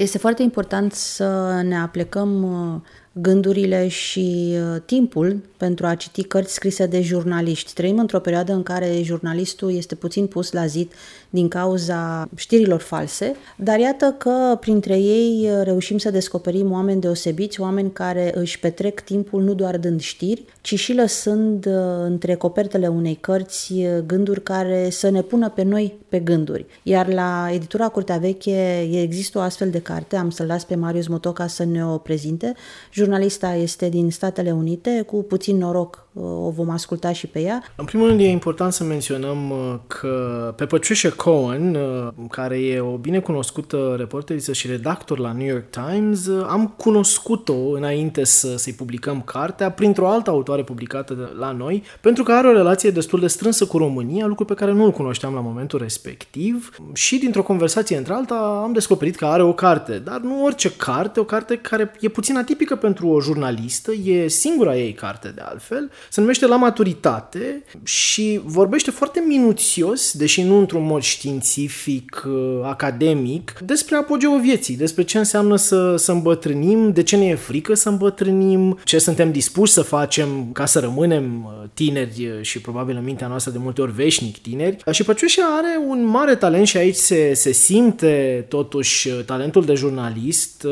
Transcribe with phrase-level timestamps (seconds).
[0.00, 2.80] Este foarte important să ne aplecăm uh,
[3.12, 7.72] gândurile și uh, timpul pentru a citi cărți scrise de jurnaliști.
[7.72, 10.92] Trăim într-o perioadă în care jurnalistul este puțin pus la zid
[11.30, 17.60] din cauza știrilor false, dar iată că printre ei uh, reușim să descoperim oameni deosebiți,
[17.60, 21.72] oameni care își petrec timpul nu doar dând știri, ci și lăsând uh,
[22.04, 23.74] între copertele unei cărți
[24.06, 26.66] gânduri care să ne pună pe noi pe gânduri.
[26.82, 31.06] Iar la editura Curtea Veche există o astfel de carte, am să-l las pe Marius
[31.06, 32.54] Motoca să ne o prezinte,
[33.00, 37.62] Jurnalista este din Statele Unite, cu puțin noroc o vom asculta și pe ea.
[37.76, 42.80] În primul rând e important să menționăm uh, că pe Patricia Cohen, uh, care e
[42.80, 48.72] o binecunoscută reporteriță și redactor la New York Times, uh, am cunoscut-o înainte să, să-i
[48.72, 53.26] publicăm cartea printr-o altă autoare publicată la noi, pentru că are o relație destul de
[53.26, 57.96] strânsă cu România, lucru pe care nu îl cunoșteam la momentul respectiv și dintr-o conversație
[57.96, 61.92] între alta am descoperit că are o carte, dar nu orice carte, o carte care
[62.00, 66.56] e puțin atipică pentru o jurnalistă, e singura ei carte de altfel, se numește La
[66.56, 74.76] maturitate și vorbește foarte minuțios, deși nu într-un mod științific, uh, academic, despre apogeul vieții,
[74.76, 79.32] despre ce înseamnă să, să îmbătrânim, de ce ne e frică să îmbătrânim, ce suntem
[79.32, 83.58] dispuși să facem ca să rămânem uh, tineri uh, și probabil în mintea noastră de
[83.58, 84.76] multe ori veșnic tineri.
[84.90, 90.66] Și Păciușa are un mare talent și aici se, se simte totuși talentul de jurnalist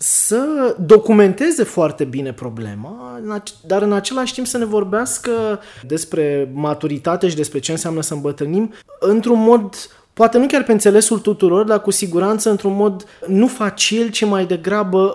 [0.00, 3.20] să documenteze foarte bine problema,
[3.66, 8.72] dar în același timp să ne vorbească despre maturitate și despre ce înseamnă să îmbătrânim
[9.00, 9.74] într-un mod
[10.18, 14.44] poate nu chiar pe înțelesul tuturor, dar cu siguranță într-un mod nu facil, ci mai
[14.44, 15.14] degrabă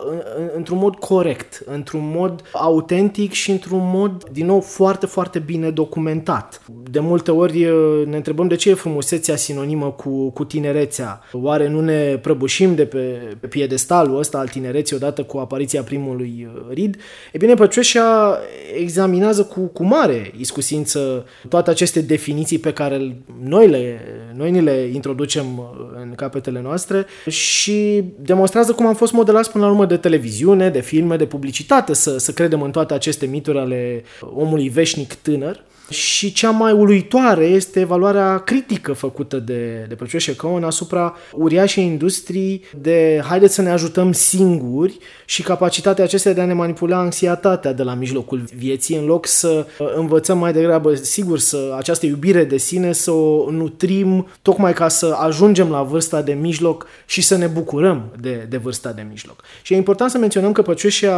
[0.56, 6.62] într-un mod corect, într-un mod autentic și într-un mod, din nou, foarte, foarte bine documentat.
[6.92, 7.68] De multe ori
[8.06, 11.22] ne întrebăm de ce e frumusețea sinonimă cu, cu tinerețea.
[11.32, 16.48] Oare nu ne prăbușim de pe, pe piedestalul ăsta al tinereții odată cu apariția primului
[16.70, 16.98] rid?
[17.32, 18.40] E bine, Păcioșa
[18.80, 24.00] examinează cu, cu mare iscusință toate aceste definiții pe care noi, le,
[24.36, 25.66] noi ni le introducem uh,
[26.02, 30.82] în capetele noastre și demonstrează cum am fost modelați până la urmă de televiziune, de
[30.82, 35.64] filme, de publicitate, să, să credem în toate aceste mituri ale omului veșnic tânăr.
[35.90, 42.64] Și cea mai uluitoare este evaluarea critică făcută de, de Patricia Cohen asupra uriașei industrii
[42.82, 47.84] de haideți să ne ajutăm singuri și capacitatea acestea de a ne manipula anxietatea de
[47.84, 52.58] la mijlocul vieții, în loc să uh, învățăm mai degrabă, sigur, să această iubire de
[52.58, 57.48] sine să o nutrim tocmai ca să ajungem la vârsta de mijloc și să ne
[57.48, 59.44] bucurăm de, de vârsta de mijloc.
[59.62, 61.16] Și e important să menționăm că Patricia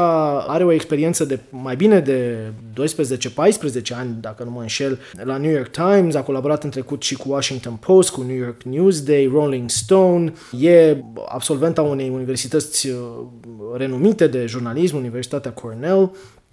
[0.47, 2.37] are o experiență de mai bine de
[2.73, 2.83] 12-14
[3.97, 7.29] ani, dacă nu mă înșel, la New York Times, a colaborat în trecut și cu
[7.29, 12.97] Washington Post, cu New York Newsday, Rolling Stone, e absolventa unei universități uh,
[13.77, 16.11] renumite de jurnalism, Universitatea Cornell,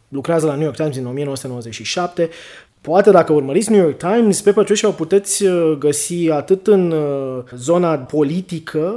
[0.09, 2.31] lucrează la New York Times din 1997.
[2.81, 7.43] Poate dacă urmăriți New York Times, pe Patricia o puteți uh, găsi atât în uh,
[7.55, 8.95] zona politică,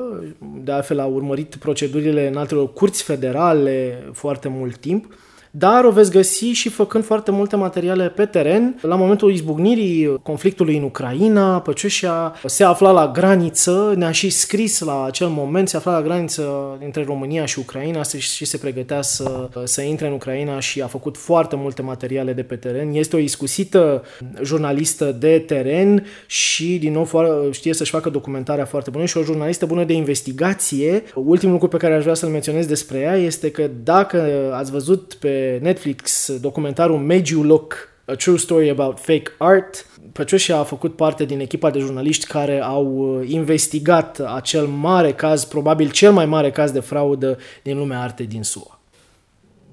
[0.64, 5.14] de altfel a urmărit procedurile în alte curți federale foarte mult timp,
[5.58, 8.80] dar o veți găsi și făcând foarte multe materiale pe teren.
[8.82, 15.04] La momentul izbucnirii conflictului în Ucraina, Păciușa se afla la graniță, ne-a și scris la
[15.04, 19.82] acel moment, se afla la graniță între România și Ucraina și se pregătea să, să
[19.82, 22.94] intre în Ucraina și a făcut foarte multe materiale de pe teren.
[22.94, 24.04] Este o iscusită
[24.44, 27.08] jurnalistă de teren și, din nou,
[27.52, 31.04] știe să-și facă documentarea foarte bună și o jurnalistă bună de investigație.
[31.14, 35.14] Ultimul lucru pe care aș vrea să-l menționez despre ea este că dacă ați văzut
[35.14, 39.86] pe Netflix documentarul Made You Look, A True Story About Fake Art.
[40.12, 45.44] Patricia a făcut parte din echipa de jurnaliști care au uh, investigat acel mare caz,
[45.44, 48.75] probabil cel mai mare caz de fraudă din lumea artei din SUA.